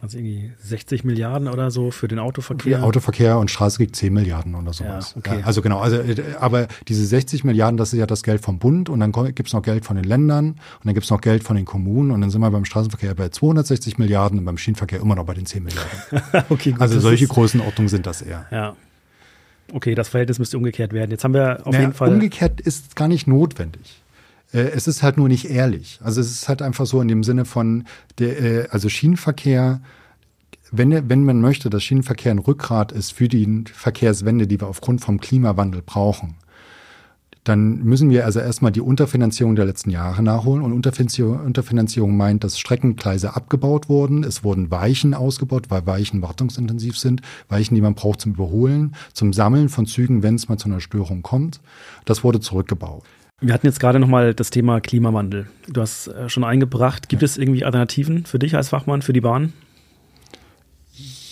[0.04, 2.78] also irgendwie 60 Milliarden oder so für den Autoverkehr.
[2.78, 5.12] Ja, Autoverkehr und Straße kriegt 10 Milliarden oder sowas.
[5.12, 5.40] Ja, okay.
[5.40, 8.58] Ja, also genau, also äh, aber diese 60 Milliarden, das ist ja das Geld vom
[8.58, 11.22] Bund und dann gibt es noch Geld von den Ländern und dann gibt es noch
[11.22, 14.58] Geld von den Kommunen und dann sind wir beim Straßenverkehr bei 260 Milliarden und beim
[14.58, 16.44] Schienenverkehr immer noch bei den 10 Milliarden.
[16.50, 18.44] okay, gut, also solche Größenordnungen sind das eher.
[18.50, 18.76] Ja.
[19.72, 21.10] Okay, das Verhältnis müsste umgekehrt werden.
[21.12, 22.10] Jetzt haben wir auf naja, jeden Fall.
[22.10, 24.03] Umgekehrt ist gar nicht notwendig.
[24.54, 25.98] Äh, es ist halt nur nicht ehrlich.
[26.02, 27.84] Also es ist halt einfach so in dem Sinne von,
[28.18, 29.80] der, äh, also Schienenverkehr,
[30.70, 35.00] wenn, wenn man möchte, dass Schienenverkehr ein Rückgrat ist für die Verkehrswende, die wir aufgrund
[35.02, 36.36] vom Klimawandel brauchen,
[37.44, 40.62] dann müssen wir also erstmal die Unterfinanzierung der letzten Jahre nachholen.
[40.62, 44.24] Und Unterfinanzierung, Unterfinanzierung meint, dass Streckengleise abgebaut wurden.
[44.24, 47.20] Es wurden Weichen ausgebaut, weil Weichen wartungsintensiv sind.
[47.48, 50.80] Weichen, die man braucht zum Überholen, zum Sammeln von Zügen, wenn es mal zu einer
[50.80, 51.60] Störung kommt.
[52.06, 53.04] Das wurde zurückgebaut.
[53.44, 55.46] Wir hatten jetzt gerade nochmal das Thema Klimawandel.
[55.68, 57.10] Du hast äh, schon eingebracht.
[57.10, 57.26] Gibt ja.
[57.26, 59.52] es irgendwie Alternativen für dich als Fachmann für die Bahn?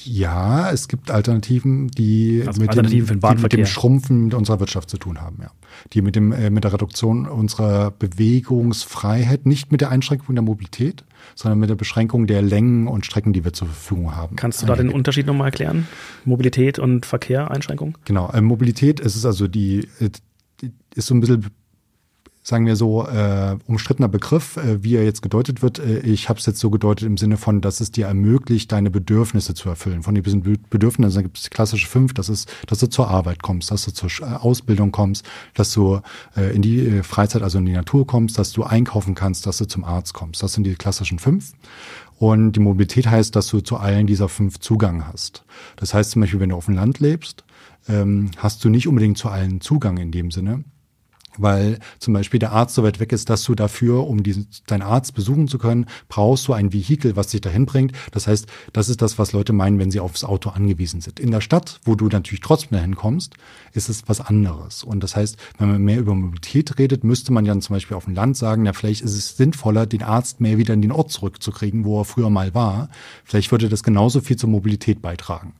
[0.04, 4.90] Ja, es gibt Alternativen, die also mit, Alternativen dem, die mit, dem, Schrumpfen unserer Wirtschaft
[4.90, 5.52] zu tun haben, ja.
[5.92, 11.04] Die mit dem äh, mit der Reduktion unserer Bewegungsfreiheit, nicht mit der Einschränkung der Mobilität,
[11.34, 14.36] sondern mit der Beschränkung der Längen und Strecken, die wir zur Verfügung haben.
[14.36, 15.86] Kannst du da den Unterschied nochmal erklären?
[16.24, 17.96] Mobilität und Verkehr, Einschränkung?
[18.04, 20.10] Genau, äh, Mobilität ist es also die, äh,
[20.60, 21.46] die ist so ein bisschen
[22.42, 25.78] sagen wir so, äh, umstrittener Begriff, äh, wie er jetzt gedeutet wird.
[25.78, 28.90] Äh, ich habe es jetzt so gedeutet im Sinne von, dass es dir ermöglicht, deine
[28.90, 30.02] Bedürfnisse zu erfüllen.
[30.02, 33.70] Von diesen Bedürfnissen gibt es die klassische fünf, das ist, dass du zur Arbeit kommst,
[33.70, 35.24] dass du zur äh, Ausbildung kommst,
[35.54, 36.00] dass du
[36.36, 39.58] äh, in die äh, Freizeit, also in die Natur kommst, dass du einkaufen kannst, dass
[39.58, 40.42] du zum Arzt kommst.
[40.42, 41.52] Das sind die klassischen fünf.
[42.18, 45.44] Und die Mobilität heißt, dass du zu allen dieser fünf Zugang hast.
[45.76, 47.44] Das heißt zum Beispiel, wenn du auf dem Land lebst,
[47.88, 50.64] ähm, hast du nicht unbedingt zu allen Zugang in dem Sinne
[51.38, 54.82] weil zum Beispiel der Arzt so weit weg ist, dass du dafür, um diesen, deinen
[54.82, 57.92] Arzt besuchen zu können, brauchst du ein Vehikel, was dich dahin bringt.
[58.10, 61.20] Das heißt, das ist das, was Leute meinen, wenn sie aufs Auto angewiesen sind.
[61.20, 63.34] In der Stadt, wo du natürlich trotzdem dahin kommst,
[63.72, 64.84] ist es was anderes.
[64.84, 68.04] Und das heißt, wenn man mehr über Mobilität redet, müsste man ja zum Beispiel auf
[68.04, 71.10] dem Land sagen, ja, vielleicht ist es sinnvoller, den Arzt mehr wieder in den Ort
[71.10, 72.88] zurückzukriegen, wo er früher mal war.
[73.24, 75.54] Vielleicht würde das genauso viel zur Mobilität beitragen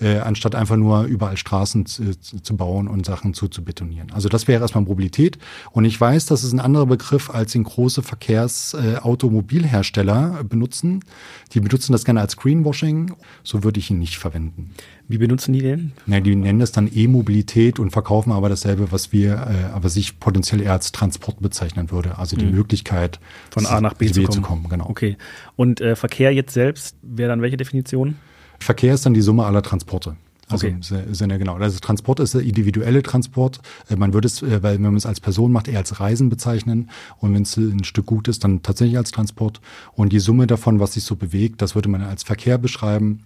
[0.00, 4.12] äh, anstatt einfach nur überall Straßen zu, zu bauen und Sachen zuzubetonieren.
[4.12, 5.38] Also das wäre erstmal Mobilität.
[5.72, 11.04] Und ich weiß, das ist ein anderer Begriff, als ihn große Verkehrsautomobilhersteller äh, benutzen.
[11.52, 13.14] Die benutzen das gerne als Greenwashing.
[13.42, 14.70] So würde ich ihn nicht verwenden.
[15.08, 15.92] Wie benutzen die den?
[16.06, 20.18] Ja, die nennen das dann E-Mobilität und verkaufen aber dasselbe, was wir, äh, aber sich
[20.18, 22.18] potenziell eher als Transport bezeichnen würde.
[22.18, 22.56] Also die mhm.
[22.56, 24.32] Möglichkeit, von A nach B, zu, kommen.
[24.32, 24.68] zu kommen.
[24.68, 24.88] Genau.
[24.88, 25.16] Okay.
[25.54, 28.16] Und äh, Verkehr jetzt selbst wäre dann welche Definition?
[28.58, 30.16] Verkehr ist dann die Summe aller Transporte.
[30.48, 30.76] Also okay.
[30.80, 31.56] sind ja genau.
[31.56, 33.60] Also Transport ist der individuelle Transport.
[33.88, 36.28] Äh, man würde es, äh, weil wenn man es als Person macht, eher als Reisen
[36.28, 36.90] bezeichnen.
[37.18, 39.60] Und wenn es ein Stück gut ist, dann tatsächlich als Transport.
[39.94, 43.24] Und die Summe davon, was sich so bewegt, das würde man als Verkehr beschreiben.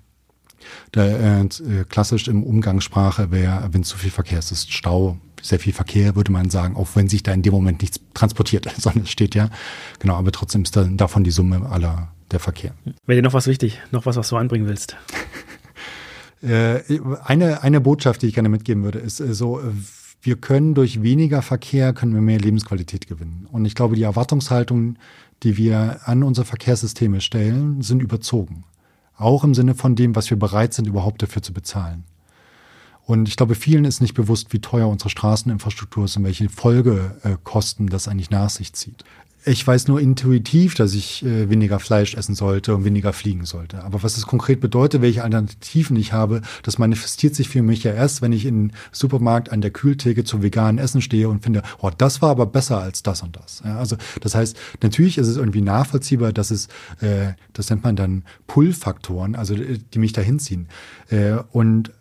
[0.94, 5.72] Der, äh, klassisch im Umgangssprache wäre, wenn zu viel Verkehr ist, ist Stau, sehr viel
[5.72, 9.10] Verkehr, würde man sagen, auch wenn sich da in dem Moment nichts transportiert, sondern es
[9.10, 9.50] steht ja.
[9.98, 12.74] Genau, aber trotzdem ist dann davon die Summe aller der Verkehr.
[13.06, 13.80] Wäre dir noch was wichtig?
[13.90, 14.96] Noch was, was du anbringen willst?
[16.42, 16.80] Äh,
[17.22, 19.60] eine, eine Botschaft, die ich gerne mitgeben würde, ist äh, so,
[20.22, 23.46] wir können durch weniger Verkehr, können wir mehr Lebensqualität gewinnen.
[23.52, 24.96] Und ich glaube, die Erwartungshaltung,
[25.42, 28.64] die wir an unsere Verkehrssysteme stellen, sind überzogen.
[29.16, 32.04] Auch im Sinne von dem, was wir bereit sind, überhaupt dafür zu bezahlen.
[33.04, 37.88] Und ich glaube, vielen ist nicht bewusst, wie teuer unsere Straßeninfrastruktur ist und welche Folgekosten
[37.88, 39.04] das eigentlich nach sich zieht.
[39.44, 43.83] Ich weiß nur intuitiv, dass ich äh, weniger Fleisch essen sollte und weniger fliegen sollte.
[43.85, 47.92] Aber was es konkret bedeutet, welche Alternativen ich habe, das manifestiert sich für mich ja
[47.92, 51.90] erst, wenn ich im Supermarkt an der Kühltheke zu veganen Essen stehe und finde, oh,
[51.96, 53.62] das war aber besser als das und das.
[53.64, 56.66] Ja, also das heißt, natürlich ist es irgendwie nachvollziehbar, dass es,
[57.00, 60.68] äh, das nennt man dann Pull-Faktoren, also äh, die mich dahin ziehen.
[61.09, 61.92] Äh, und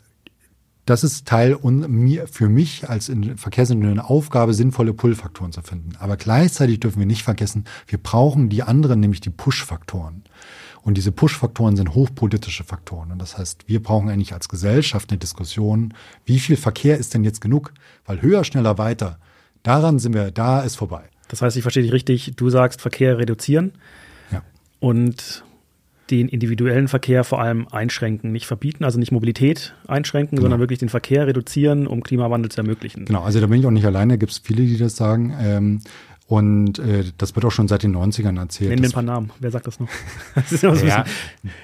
[0.89, 5.91] das ist Teil mir, für mich als Verkehrsingenieur eine Aufgabe, sinnvolle Pull-Faktoren zu finden.
[5.99, 10.23] Aber gleichzeitig dürfen wir nicht vergessen, wir brauchen die anderen, nämlich die Push-Faktoren.
[10.81, 13.11] Und diese Push-Faktoren sind hochpolitische Faktoren.
[13.11, 15.93] Und das heißt, wir brauchen eigentlich als Gesellschaft eine Diskussion,
[16.25, 17.73] wie viel Verkehr ist denn jetzt genug?
[18.05, 19.19] Weil höher, schneller, weiter,
[19.61, 21.03] daran sind wir, da ist vorbei.
[21.27, 23.73] Das heißt, ich verstehe dich richtig, du sagst Verkehr reduzieren.
[24.31, 24.41] Ja.
[24.79, 25.43] Und
[26.11, 30.43] den individuellen Verkehr vor allem einschränken, nicht verbieten, also nicht Mobilität einschränken, genau.
[30.43, 33.05] sondern wirklich den Verkehr reduzieren, um Klimawandel zu ermöglichen.
[33.05, 35.35] Genau, also da bin ich auch nicht alleine, gibt es viele, die das sagen.
[35.39, 35.81] Ähm,
[36.27, 38.69] und äh, das wird auch schon seit den 90ern erzählt.
[38.69, 39.31] Nenn mir ein paar Namen.
[39.39, 39.89] Wer sagt das noch?
[40.35, 41.05] Das ist ja so ja,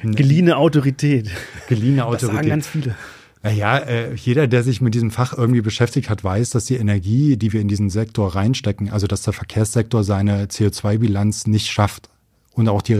[0.03, 1.29] geliehene Autorität.
[1.69, 2.29] Geliehene Autorität.
[2.29, 2.95] Das sagen ganz viele.
[3.43, 7.37] Naja, äh, jeder, der sich mit diesem Fach irgendwie beschäftigt hat, weiß, dass die Energie,
[7.37, 12.09] die wir in diesen Sektor reinstecken, also dass der Verkehrssektor seine CO2-Bilanz nicht schafft
[12.55, 12.95] und auch die,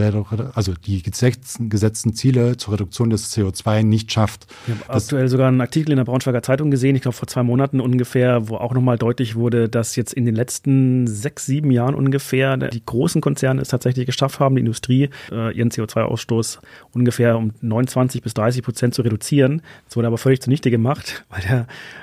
[0.54, 4.48] also die gesetzten, gesetzten Ziele zur Reduktion des CO2 nicht schafft.
[4.68, 7.42] Ich habe aktuell sogar einen Artikel in der Braunschweiger Zeitung gesehen, ich glaube vor zwei
[7.42, 11.96] Monaten ungefähr, wo auch nochmal deutlich wurde, dass jetzt in den letzten sechs, sieben Jahren
[11.96, 16.60] ungefähr die großen Konzerne es tatsächlich geschafft haben, die Industrie äh, ihren CO2-Ausstoß
[16.92, 19.62] ungefähr um 29 bis 30 Prozent zu reduzieren.
[19.86, 21.42] Das wurde aber völlig zunichte gemacht, weil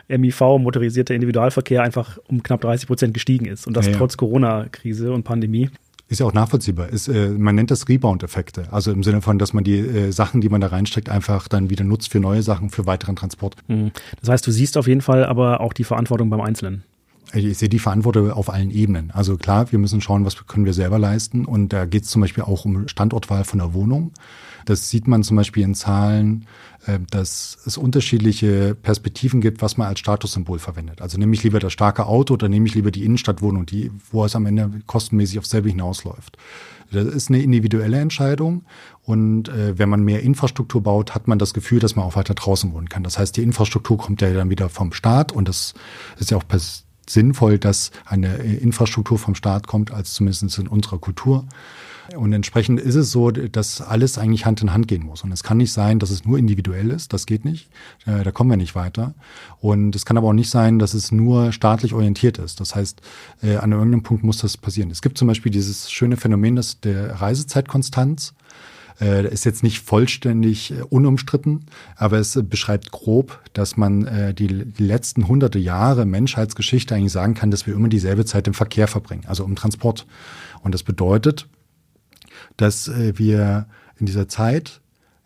[0.09, 3.67] der MIV, motorisierte Individualverkehr, einfach um knapp 30 Prozent gestiegen ist.
[3.67, 3.99] Und das ja, ja.
[3.99, 5.69] trotz Corona-Krise und Pandemie.
[6.13, 6.91] Ist ja auch nachvollziehbar.
[6.91, 8.69] Ist, äh, man nennt das Rebound-Effekte.
[8.71, 11.71] Also im Sinne von, dass man die äh, Sachen, die man da reinsteckt, einfach dann
[11.71, 13.57] wieder nutzt für neue Sachen, für weiteren Transport.
[13.67, 13.93] Mhm.
[14.21, 16.85] Das heißt, du siehst auf jeden Fall aber auch die Verantwortung beim Einzelnen.
[17.35, 19.11] Ich sehe die Verantwortung auf allen Ebenen.
[19.11, 21.45] Also klar, wir müssen schauen, was können wir selber leisten.
[21.47, 24.13] Und da geht es zum Beispiel auch um Standortwahl von der Wohnung.
[24.67, 26.47] Das sieht man zum Beispiel in Zahlen,
[26.87, 31.01] äh, dass es unterschiedliche Perspektiven gibt, was man als Statussymbol verwendet.
[31.01, 34.25] Also nehme ich lieber das starke Auto oder nehme ich lieber die Innenstadtwohnung, die, wo
[34.25, 36.37] es am Ende kostenmäßig auf selbe hinausläuft.
[36.91, 38.65] Das ist eine individuelle Entscheidung.
[39.05, 42.35] Und äh, wenn man mehr Infrastruktur baut, hat man das Gefühl, dass man auch weiter
[42.35, 43.03] draußen wohnen kann.
[43.03, 45.75] Das heißt, die Infrastruktur kommt ja dann wieder vom Staat und das
[46.19, 46.45] ist ja auch
[47.09, 51.47] sinnvoll, dass eine Infrastruktur vom Staat kommt, als zumindest in unserer Kultur.
[52.17, 55.23] Und entsprechend ist es so, dass alles eigentlich Hand in Hand gehen muss.
[55.23, 57.13] Und es kann nicht sein, dass es nur individuell ist.
[57.13, 57.69] Das geht nicht.
[58.07, 59.15] Äh, da kommen wir nicht weiter.
[59.61, 62.61] Und es kann aber auch nicht sein, dass es nur staatlich orientiert ist.
[62.61, 63.01] Das heißt,
[63.43, 64.91] äh, an irgendeinem Punkt muss das passieren.
[64.91, 68.35] Es gibt zum Beispiel dieses schöne Phänomen des, der Reisezeitkonstanz.
[69.01, 74.47] Äh, ist jetzt nicht vollständig äh, unumstritten, aber es beschreibt grob, dass man äh, die,
[74.47, 78.89] die letzten hunderte Jahre Menschheitsgeschichte eigentlich sagen kann, dass wir immer dieselbe Zeit im Verkehr
[78.89, 80.07] verbringen, also im Transport.
[80.63, 81.49] Und das bedeutet,
[82.57, 83.67] dass äh, wir
[83.99, 84.81] in dieser Zeit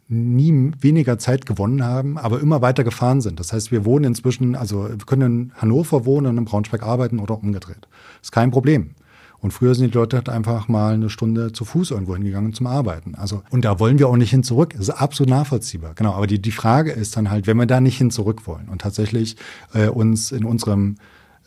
[0.08, 3.40] nie weniger Zeit gewonnen haben, aber immer weiter gefahren sind.
[3.40, 7.18] Das heißt, wir wohnen inzwischen, also wir können in Hannover wohnen und in Braunschweig arbeiten
[7.18, 7.88] oder umgedreht.
[8.22, 8.90] Ist kein Problem.
[9.38, 12.66] Und früher sind die Leute halt einfach mal eine Stunde zu Fuß irgendwo hingegangen zum
[12.66, 13.14] Arbeiten.
[13.14, 14.72] Also, und da wollen wir auch nicht hin zurück.
[14.72, 15.94] Das ist absolut nachvollziehbar.
[15.94, 16.12] Genau.
[16.12, 18.80] Aber die, die Frage ist dann halt, wenn wir da nicht hin zurück wollen und
[18.80, 19.36] tatsächlich
[19.74, 20.96] äh, uns in unserem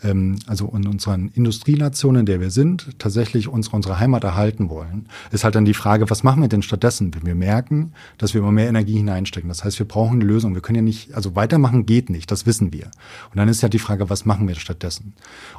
[0.03, 5.07] ähm, also in unseren Industrienationen, in der wir sind, tatsächlich unsere, unsere Heimat erhalten wollen,
[5.31, 8.41] ist halt dann die Frage, was machen wir denn stattdessen, wenn wir merken, dass wir
[8.41, 9.49] immer mehr Energie hineinstecken?
[9.49, 10.53] Das heißt, wir brauchen eine Lösung.
[10.53, 12.85] Wir können ja nicht, also weitermachen geht nicht, das wissen wir.
[13.31, 15.13] Und dann ist ja die Frage, was machen wir stattdessen?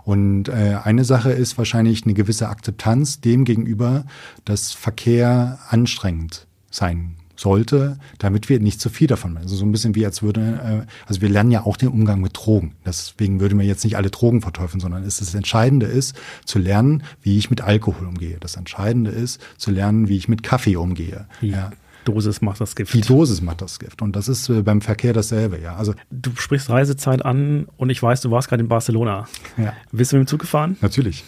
[0.04, 4.04] Und äh, eine Sache ist wahrscheinlich eine gewisse Akzeptanz dem gegenüber,
[4.44, 9.44] dass Verkehr anstrengend sein sollte, damit wir nicht zu viel davon machen.
[9.44, 12.20] Also so ein bisschen wie als würde, äh, also wir lernen ja auch den Umgang
[12.20, 12.74] mit Drogen.
[12.84, 17.02] Deswegen würde man jetzt nicht alle Drogen verteufeln, sondern es das Entscheidende ist, zu lernen,
[17.22, 18.36] wie ich mit Alkohol umgehe.
[18.40, 21.26] Das Entscheidende ist, zu lernen, wie ich mit Kaffee umgehe.
[21.40, 21.72] Die ja.
[22.04, 22.94] Dosis macht das Gift.
[22.94, 24.02] Die Dosis macht das Gift.
[24.02, 25.76] Und das ist äh, beim Verkehr dasselbe, ja.
[25.76, 29.26] Also du sprichst Reisezeit an und ich weiß, du warst gerade in Barcelona.
[29.56, 29.74] Ja.
[29.92, 30.76] Bist du mit dem Zug gefahren?
[30.80, 31.24] Natürlich.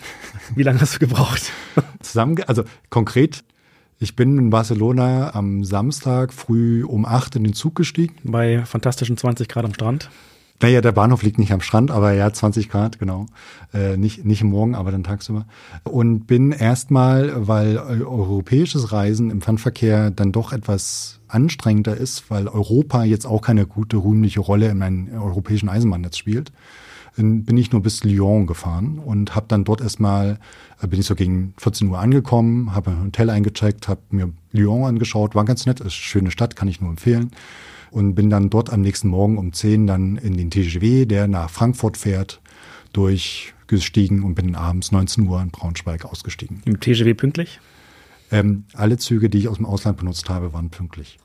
[0.54, 1.42] Wie lange hast du gebraucht?
[2.00, 3.44] Zusammen, also konkret
[3.98, 8.14] ich bin in Barcelona am Samstag früh um acht in den Zug gestiegen.
[8.24, 10.10] Bei fantastischen 20 Grad am Strand.
[10.62, 13.26] Naja, der Bahnhof liegt nicht am Strand, aber ja, 20 Grad, genau.
[13.74, 15.44] Äh, nicht, nicht Morgen, aber dann tagsüber.
[15.82, 23.02] Und bin erstmal, weil europäisches Reisen im Fernverkehr dann doch etwas anstrengender ist, weil Europa
[23.02, 26.52] jetzt auch keine gute, rühmliche Rolle in einem europäischen Eisenbahnnetz spielt,
[27.16, 30.38] bin ich nur bis Lyon gefahren und habe dann dort erstmal,
[30.80, 34.84] äh, bin ich so gegen 14 Uhr angekommen, habe ein Hotel eingecheckt, habe mir Lyon
[34.84, 37.30] angeschaut, war ganz nett, ist eine schöne Stadt, kann ich nur empfehlen.
[37.90, 41.50] Und bin dann dort am nächsten Morgen um 10 dann in den TGW, der nach
[41.50, 42.40] Frankfurt fährt,
[42.94, 46.62] durchgestiegen und bin abends 19 Uhr in Braunschweig ausgestiegen.
[46.64, 47.60] Im TGW pünktlich?
[48.30, 51.18] Ähm, alle Züge, die ich aus dem Ausland benutzt habe, waren pünktlich.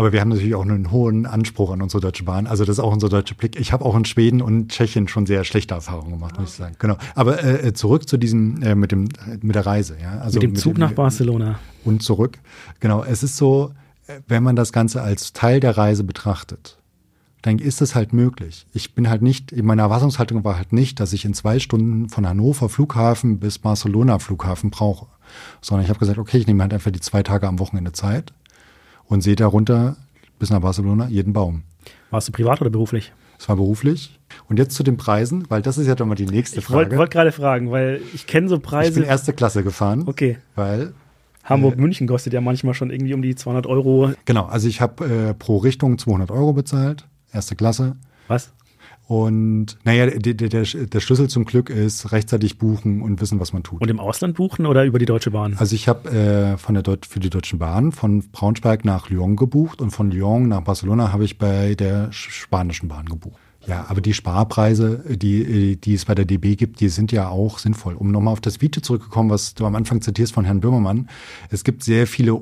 [0.00, 2.46] Aber wir haben natürlich auch einen hohen Anspruch an unsere Deutsche Bahn.
[2.46, 3.60] Also das ist auch unser deutscher Blick.
[3.60, 6.74] Ich habe auch in Schweden und Tschechien schon sehr schlechte Erfahrungen gemacht, muss ich sagen.
[6.78, 6.96] Genau.
[7.14, 9.10] Aber äh, zurück zu diesem äh, mit dem
[9.42, 9.98] mit der Reise.
[10.00, 10.20] Ja?
[10.20, 12.38] Also mit dem Zug mit dem, nach Barcelona und zurück.
[12.80, 13.04] Genau.
[13.04, 13.72] Es ist so,
[14.26, 16.78] wenn man das Ganze als Teil der Reise betrachtet,
[17.42, 18.66] dann ist es halt möglich.
[18.72, 22.08] Ich bin halt nicht, in meiner Erwartungshaltung war halt nicht, dass ich in zwei Stunden
[22.08, 25.08] von Hannover Flughafen bis Barcelona Flughafen brauche,
[25.60, 28.32] sondern ich habe gesagt, okay, ich nehme halt einfach die zwei Tage am Wochenende Zeit
[29.10, 29.96] und sehe darunter
[30.38, 31.64] bis nach Barcelona jeden Baum.
[32.10, 33.12] Warst du privat oder beruflich?
[33.38, 34.18] Es war beruflich.
[34.48, 36.92] Und jetzt zu den Preisen, weil das ist ja doch mal die nächste Frage.
[36.92, 38.90] Ich wollte gerade fragen, weil ich kenne so Preise.
[38.90, 40.04] Ich bin erste Klasse gefahren.
[40.06, 40.38] Okay.
[40.54, 40.94] Weil
[41.44, 44.12] Hamburg-München kostet ja manchmal schon irgendwie um die 200 Euro.
[44.24, 47.96] Genau, also ich habe äh, pro Richtung 200 Euro bezahlt, erste Klasse.
[48.28, 48.52] Was?
[49.06, 53.64] Und naja, der, der, der Schlüssel zum Glück ist rechtzeitig buchen und wissen, was man
[53.64, 53.82] tut.
[53.82, 55.56] Und im Ausland buchen oder über die Deutsche Bahn?
[55.58, 59.34] Also ich habe äh, von der Deut für die Deutschen Bahn von Braunschweig nach Lyon
[59.34, 63.40] gebucht und von Lyon nach Barcelona habe ich bei der spanischen Bahn gebucht.
[63.66, 67.58] Ja, aber die Sparpreise, die, die es bei der DB gibt, die sind ja auch
[67.58, 67.94] sinnvoll.
[67.94, 71.08] Um nochmal auf das Video zurückzukommen, was du am Anfang zitierst von Herrn Böhmermann.
[71.50, 72.34] Es gibt sehr viele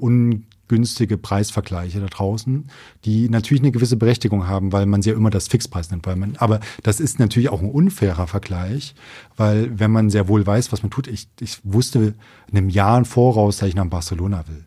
[0.68, 2.68] ungünstige Preisvergleiche da draußen,
[3.04, 6.06] die natürlich eine gewisse Berechtigung haben, weil man sie ja immer das Fixpreis nennt.
[6.06, 8.94] Weil man, aber das ist natürlich auch ein unfairer Vergleich,
[9.36, 12.14] weil wenn man sehr wohl weiß, was man tut, ich, ich wusste
[12.52, 14.64] einem Jahr im Voraus, dass ich nach Barcelona will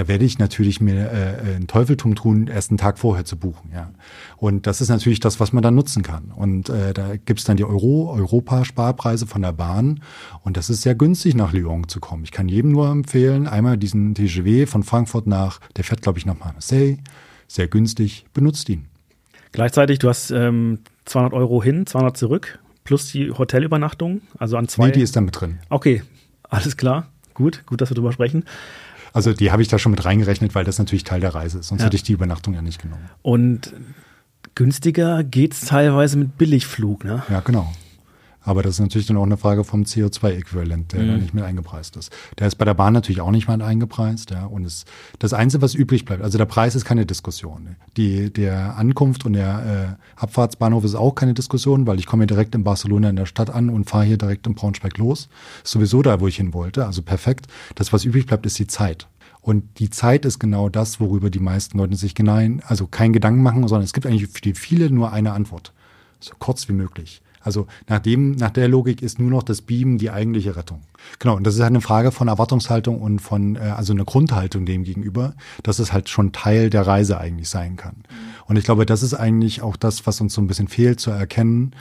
[0.00, 3.70] da werde ich natürlich mir äh, ein Teufeltum tun, erst einen Tag vorher zu buchen.
[3.74, 3.90] Ja.
[4.38, 6.32] Und das ist natürlich das, was man dann nutzen kann.
[6.34, 10.00] Und äh, da gibt's dann die Euro, Europa-Sparpreise von der Bahn.
[10.42, 12.24] Und das ist sehr günstig, nach Lyon zu kommen.
[12.24, 16.24] Ich kann jedem nur empfehlen, einmal diesen TGW von Frankfurt nach, der fährt, glaube ich,
[16.24, 16.96] nach Marseille.
[17.46, 18.86] Sehr günstig, benutzt ihn.
[19.52, 24.86] Gleichzeitig, du hast ähm, 200 Euro hin, 200 zurück, plus die Hotelübernachtung, also an zwei.
[24.86, 25.58] Nee, die ist dann mit drin.
[25.68, 26.02] Okay,
[26.48, 27.08] alles klar.
[27.34, 28.44] Gut, gut, dass wir drüber sprechen.
[29.12, 31.68] Also die habe ich da schon mit reingerechnet, weil das natürlich Teil der Reise ist.
[31.68, 31.86] Sonst Ja.
[31.86, 33.08] hätte ich die Übernachtung ja nicht genommen.
[33.22, 33.74] Und
[34.54, 37.22] günstiger geht's teilweise mit Billigflug, ne?
[37.28, 37.72] Ja, genau.
[38.42, 41.18] Aber das ist natürlich dann auch eine Frage vom CO2-Äquivalent, der da Mhm.
[41.20, 42.10] nicht mit eingepreist ist.
[42.38, 44.46] Der ist bei der Bahn natürlich auch nicht mal eingepreist, ja.
[44.46, 44.84] Und es,
[45.18, 47.64] das Einzige, was übrig bleibt, also der Preis ist keine Diskussion.
[47.64, 47.76] ne.
[47.96, 52.26] Die, der Ankunft und der äh, Abfahrtsbahnhof ist auch keine Diskussion, weil ich komme ja
[52.28, 55.28] direkt in Barcelona in der Stadt an und fahre hier direkt in Braunschweig los.
[55.62, 57.46] Ist sowieso da, wo ich hin wollte, also perfekt.
[57.74, 59.06] Das, was übrig bleibt, ist die Zeit.
[59.42, 63.42] Und die Zeit ist genau das, worüber die meisten Leute sich hinein, also keinen Gedanken
[63.42, 65.72] machen, sondern es gibt eigentlich für die viele nur eine Antwort.
[66.20, 67.22] So kurz wie möglich.
[67.40, 70.82] Also nach dem, nach der Logik ist nur noch das Beamen die eigentliche Rettung.
[71.18, 74.66] Genau, und das ist halt eine Frage von Erwartungshaltung und von, äh, also eine Grundhaltung
[74.66, 77.96] dem gegenüber, dass es halt schon Teil der Reise eigentlich sein kann.
[78.46, 81.10] Und ich glaube, das ist eigentlich auch das, was uns so ein bisschen fehlt zu
[81.10, 81.72] erkennen,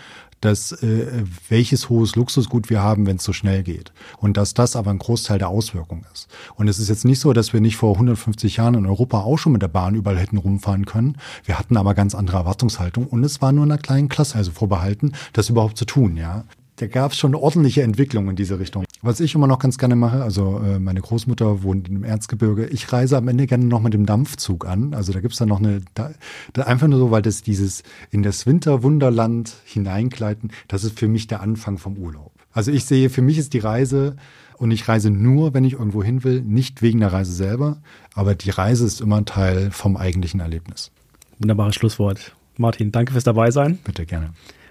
[0.42, 3.92] dass äh, welches hohes Luxusgut wir haben, wenn es so schnell geht.
[4.18, 6.28] Und dass das aber ein Großteil der Auswirkung ist.
[6.56, 9.38] Und es ist jetzt nicht so, dass wir nicht vor 150 Jahren in Europa auch
[9.38, 11.18] schon mit der Bahn überall hätten rumfahren können.
[11.44, 15.14] Wir hatten aber ganz andere Erwartungshaltung und es war nur einer kleinen Klasse also vorbehalten,
[15.34, 16.46] das überhaupt zu tun, ja.
[16.80, 18.86] Da gab es schon ordentliche Entwicklungen in diese Richtung.
[19.02, 22.94] Was ich immer noch ganz gerne mache, also äh, meine Großmutter wohnt im Erzgebirge, ich
[22.94, 24.94] reise am Ende gerne noch mit dem Dampfzug an.
[24.94, 26.12] Also da gibt's dann noch eine, da,
[26.54, 31.28] da einfach nur so, weil das dieses in das Winterwunderland hineinkleiden, das ist für mich
[31.28, 32.32] der Anfang vom Urlaub.
[32.54, 34.16] Also ich sehe, für mich ist die Reise
[34.58, 37.82] und ich reise nur, wenn ich irgendwo hin will, nicht wegen der Reise selber,
[38.14, 40.92] aber die Reise ist immer ein Teil vom eigentlichen Erlebnis.
[41.40, 42.36] Wunderbares Schlusswort.
[42.56, 43.80] Martin, danke fürs Dabeisein.
[43.84, 44.30] Bitte gerne.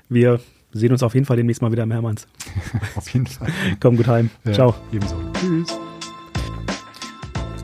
[0.08, 0.40] Wir
[0.78, 2.26] sehen uns auf jeden Fall demnächst mal wieder im Hermanns.
[2.96, 3.48] Auf jeden Fall.
[3.80, 4.30] Komm gut heim.
[4.44, 4.74] Ja, Ciao.
[4.92, 5.16] Ebenso.
[5.38, 5.78] Tschüss.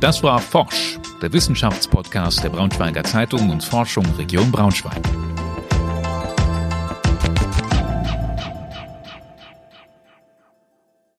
[0.00, 5.00] Das war Forsch, der Wissenschaftspodcast der Braunschweiger Zeitung und Forschung Region Braunschweig.